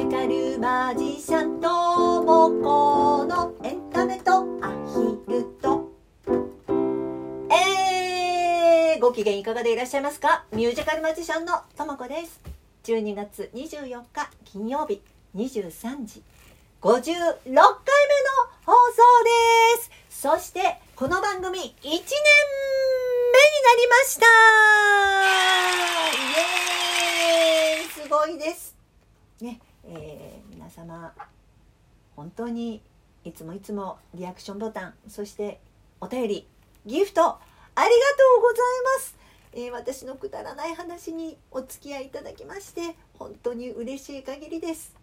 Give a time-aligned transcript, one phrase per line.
[0.00, 5.90] ジカルマジシャンともこのエンタメとアヒルと。
[7.50, 10.46] えー、ご機嫌いかがでいらっしゃいますか？
[10.52, 12.40] ミュージカルマジシャンのともこです。
[12.84, 15.02] 12月24日金曜日
[15.36, 16.22] 23時
[16.80, 17.20] 56回目の
[18.64, 19.02] 放送
[19.76, 19.90] です。
[20.08, 22.00] そしてこの番組1年目にな
[23.76, 24.24] りました。
[26.16, 26.20] イ
[27.76, 27.90] エーイ！
[28.02, 28.69] すごいです、
[30.80, 31.12] 様
[32.16, 32.82] 本当に
[33.24, 35.60] いつもいつもリアクションボタンそして
[36.00, 36.46] お便り
[36.86, 37.90] ギフトありがと
[38.38, 38.58] うござい
[38.96, 39.16] ます、
[39.52, 44.94] えー私のくだらない話にお付き合いいただきまして本当に嬉しい限りです、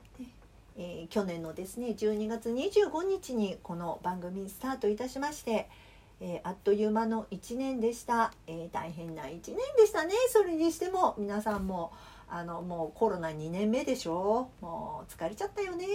[0.78, 5.70] えー去年のですね12月25日にこの番組スタートいたしまして、
[6.20, 10.14] えーあっという間の1年でした、えー大変な1年でしたね。
[10.30, 11.92] それにしても皆さんも
[12.30, 14.50] あのもうコロナ2年目でしょ？
[14.62, 15.86] もう疲れちゃったよね。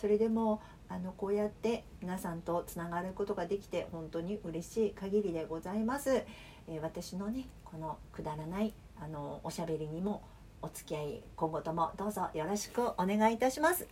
[0.00, 10.22] それでもあのこうやって皆さんとつながることができて本当に嬉しい限りでございます、えー私のねこのくだらないあのおしゃべりにも
[10.62, 13.86] お付き合い今後ともどうぞよろしくお願いいたします。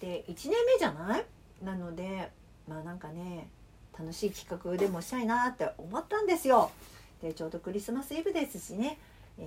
[0.00, 1.24] で1年目じゃない？
[1.62, 2.30] なので
[2.68, 3.48] まあなんかね
[3.98, 6.70] 楽しい企画でもしたいなって思ったんですよ。
[7.22, 8.98] でちょうどクリスマスイブですしね、
[9.38, 9.42] え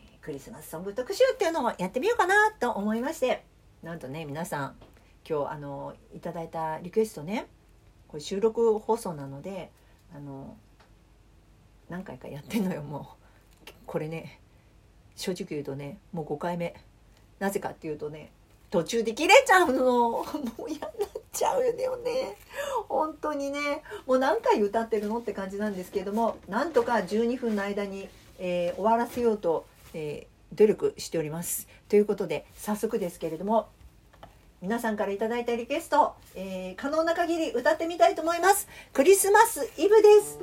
[0.00, 3.44] ークリスマスソング特集っていうのをやってみようかなと思いまして。
[3.82, 4.74] なんとね皆さん
[5.28, 7.46] 今日あのいただいたリクエストね
[8.08, 9.70] これ収録放送なので
[10.16, 10.56] あの
[11.90, 12.82] 何回かやってんのよ。
[12.82, 13.16] も
[13.66, 14.40] うこれね
[15.14, 16.74] 正直言うとねもう5回目。
[17.38, 18.32] なぜかっていうとね
[18.70, 19.84] 途中で切れちゃうの。
[19.84, 20.24] も
[20.66, 20.90] う嫌になっ
[21.34, 22.38] ちゃうよね。
[22.88, 28.08] 本当にねもう何回歌ってるのって感じなんですけれどもなんとか12分の間に、
[28.38, 31.66] えー終わらせようと、えー努力しております。
[31.88, 33.66] ということで早速ですけれども
[34.62, 38.68] 皆さんからいただいたリクエスト、えー可能な限り歌ってみたいと思います。
[38.92, 40.38] クリスマスイブです。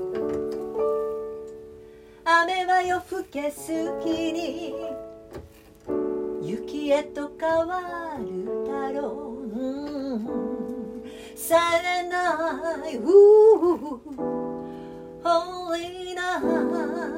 [2.25, 3.71] 雨は夜更けす
[4.03, 4.75] ぎに
[6.41, 11.03] 雪へと変わるだろううん
[11.35, 12.99] されない。
[15.23, 17.10] Holy night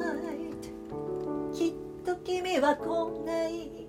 [2.34, 3.86] 君は来ない。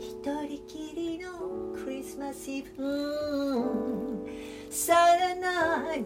[0.00, 1.30] 一人きりの
[1.76, 4.26] クリスマスイブ。
[4.68, 6.02] さらない。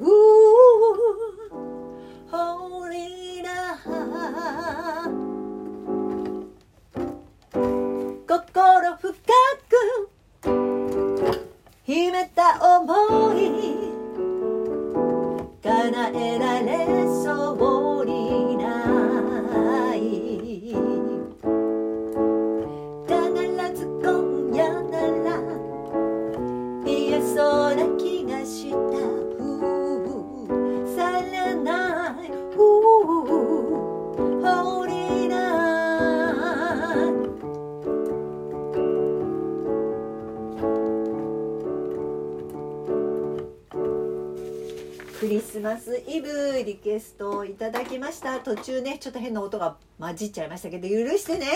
[45.24, 46.28] クリスマスイブ
[46.66, 51.46] リクエストをいただきました途中ねちょっと変な音が混じっちゃいましたけど許してね、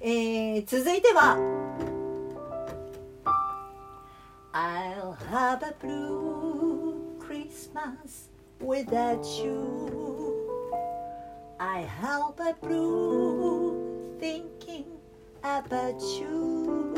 [0.00, 1.36] えー続いては
[4.54, 8.30] I'll have a blue Christmas
[8.64, 10.48] without you
[11.58, 14.86] I have a blue thinking
[15.42, 16.94] about you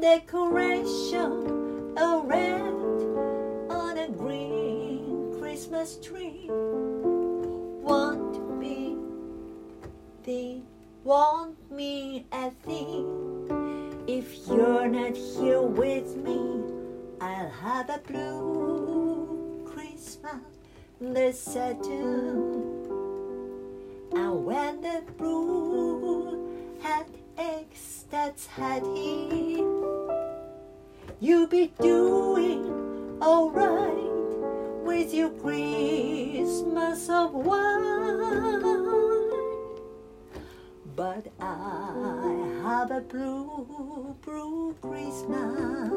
[0.00, 2.55] Decoration around
[11.06, 13.06] won't mean a thing
[14.08, 16.64] if you're not here with me
[17.20, 20.42] I'll have a blue Christmas
[21.00, 21.38] let's
[24.14, 26.50] and when the blue
[26.82, 29.64] hat eggs that's had here
[31.20, 32.66] You'll be doing
[33.22, 34.12] alright
[34.84, 38.85] with your Christmas of wine.
[42.96, 45.92] A blue, blue Christmas.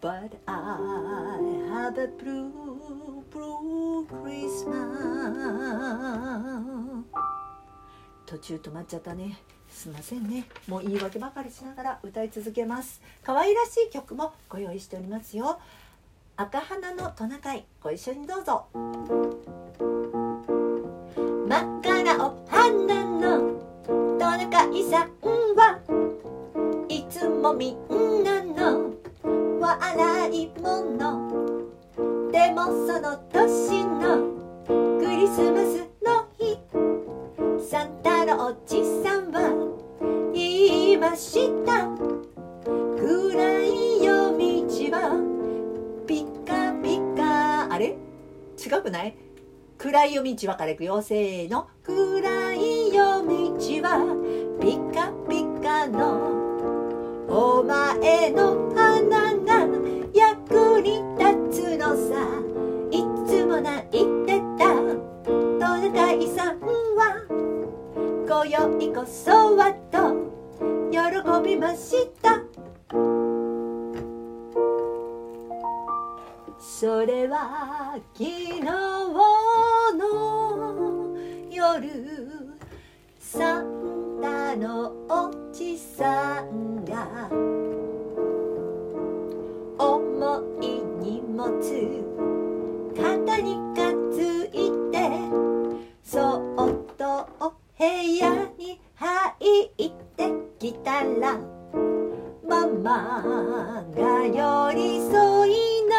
[0.00, 1.40] But I
[1.72, 5.34] have a blue, blue Christmas.
[8.26, 9.36] 途中止まっちゃったね。
[9.68, 10.44] すいませんね。
[10.68, 13.02] もう言い訳ばかりしながら歌い続けます。
[13.24, 15.58] 可愛らしい曲もご用意しておりますよ。
[16.36, 18.66] 赤花のトナカイご一緒にどうぞ。
[21.48, 25.08] 真っ赤なお花のトナカイさ
[27.44, 27.76] もみん
[28.24, 28.94] なの
[29.60, 34.32] 笑い物でもその年の
[34.98, 36.58] クリスマスの日。
[37.70, 39.52] サンタのおじさんは
[40.32, 41.86] 言いました。
[42.96, 44.40] 暗い夜道
[44.96, 45.20] は。
[46.06, 47.70] ピカピカ。
[47.70, 47.94] あれ？
[48.56, 49.14] 違くない？
[49.76, 51.02] 暗い夜道はからいくよ。
[51.02, 51.68] せーの。
[51.82, 54.23] 暗い夜道は。
[57.36, 59.66] お前の花が
[60.14, 62.14] 役に立つのさ。
[62.92, 64.62] いつも泣いてた。
[65.24, 66.60] トナカイさん
[66.94, 67.26] は。
[68.24, 70.14] 今宵こそはと。
[70.92, 71.00] 喜
[71.44, 72.40] びました。
[76.60, 78.70] それは昨日の
[81.50, 81.82] 夜。
[83.18, 86.63] サンタのおじさん
[91.64, 93.88] 荷物肩に担
[94.52, 94.56] い
[94.92, 94.96] で
[96.02, 96.20] そ
[96.58, 97.42] っとお
[97.78, 101.38] 部屋に入ってきたら
[102.46, 105.52] ママが寄り添い
[105.88, 105.94] な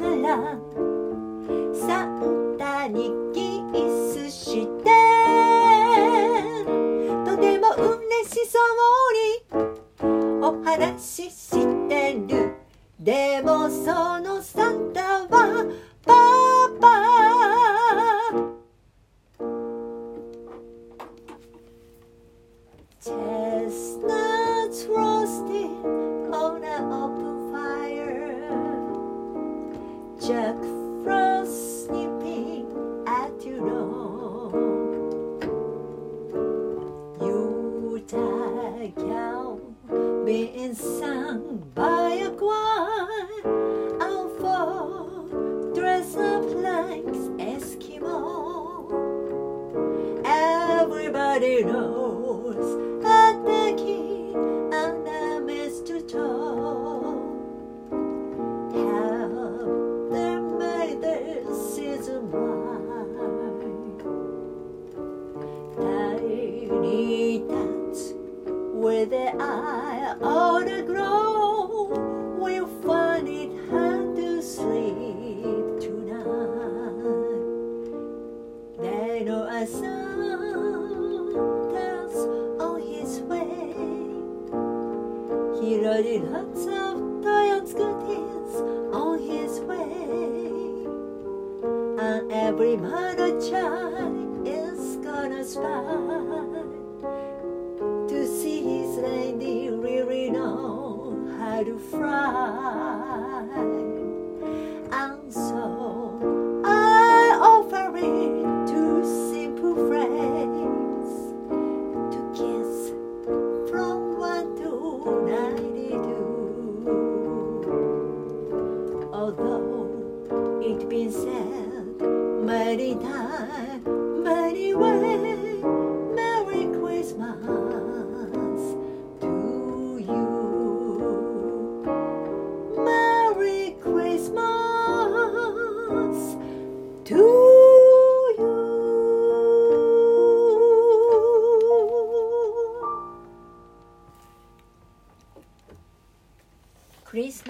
[0.28, 0.30] ら
[1.72, 3.62] サンタにキ
[4.18, 4.90] スして
[7.24, 11.65] とても嬉しそうにお話しして
[13.05, 15.65] でもそのサンタは
[16.05, 16.13] パ
[16.79, 17.01] パ
[23.03, 28.37] Chestnuts roasting on an open fire.
[30.21, 30.55] Jack
[31.03, 32.67] Frost snipping
[33.07, 34.51] at your door.
[37.19, 39.59] Yuletide cow
[40.23, 41.54] being sung
[66.68, 68.14] Tiny tots
[68.74, 70.82] with their eye on the
[72.40, 76.24] will find it hard to sleep tonight.
[78.80, 80.56] They know a Santa's
[82.60, 83.74] on his way.
[85.60, 88.54] He loaded lots of toys goodies
[88.92, 90.50] on his way.
[92.04, 96.45] And every mother child is gonna spy
[98.96, 103.95] lady really know how to fly.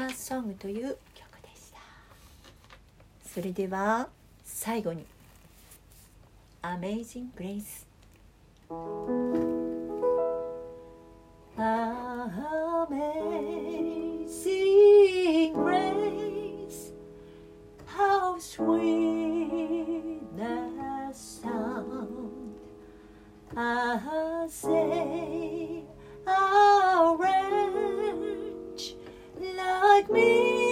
[0.06, 1.78] クリスソングという曲でした
[3.28, 4.08] それでは
[4.44, 5.04] 最後に
[6.62, 7.84] Amazing Grace
[14.38, 16.92] Amazing grace,
[17.86, 22.54] how sweet the sound.
[23.56, 25.55] I say,
[30.05, 30.71] like me.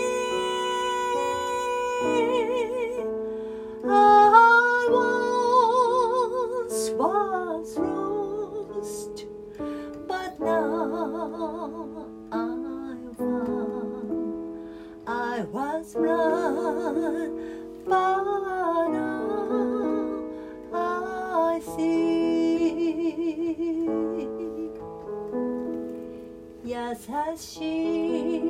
[3.86, 9.26] I once was lost,
[10.08, 14.48] but now I found
[15.08, 17.40] I was blind,
[17.86, 20.24] but now
[20.74, 22.10] I see.
[26.70, 26.76] 優
[27.36, 28.43] しい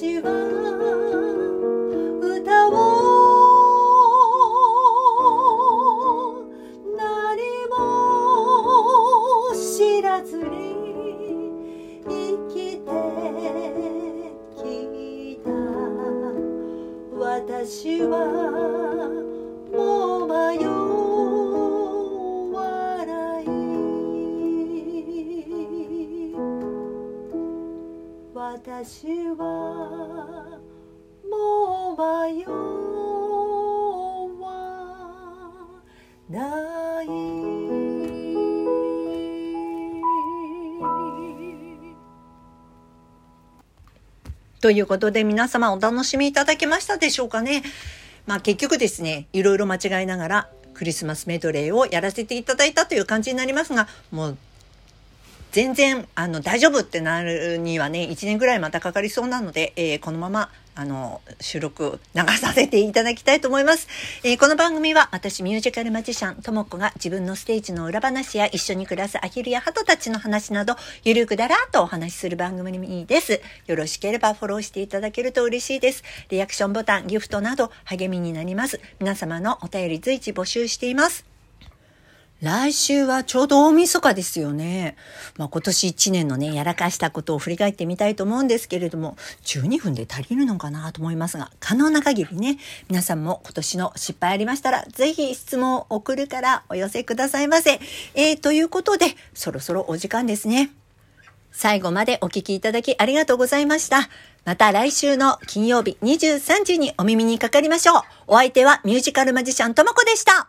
[0.00, 1.27] 今日
[28.80, 30.60] 私は
[31.28, 32.52] もう迷わ
[36.30, 37.06] ない
[44.60, 47.64] ということで皆様お楽しみいただけましたでしょうかね。
[48.26, 54.38] まあ結局ですね、いろいろ間違いながらクリスマスメドレーをやらせていただいたという感じになりますが、もう
[55.52, 63.88] 全然あの大丈夫ってなるにはね、1年ぐらいまたかかりそうなので、えー、このままあの、収録流させていただきたいと思います。
[64.22, 73.40] えー、この番組は私ミュージカルマジシャン、ともこが自分のステージの裏話や一緒に暮らすアヒルやハトたちの話など、ゆるくだらーとお話しする番組です。
[73.66, 76.04] よろしければフォローしていただけると嬉しいです。
[76.28, 78.80] リアクションボタン、ギフトなど励みになります。
[79.00, 81.37] 皆様のお便り随時募集しています。
[82.40, 84.96] 来週はちょうど大晦日ですよね。
[85.36, 97.80] まあ今年1年のね、やらかしたことを振り返ってみたいと思うんですけれども、12分で足りるのかなと思いますが、可能な限りね、皆さんも今年の失敗ありましたら、ぜひ質問を送るからお寄せくださいませ。
[98.14, 100.70] えー、ということで、そろそろお時間ですね。
[101.50, 104.08] 最後までお聞きいただきありがとうございました。
[104.44, 108.02] また来週の金曜日23時にお耳にかかりましょう。
[108.28, 110.48] お相手はミュージカルマジシャンともこでした。